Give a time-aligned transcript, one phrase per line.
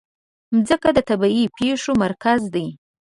[0.55, 2.65] مځکه د طبیعي پېښو مرکز ده.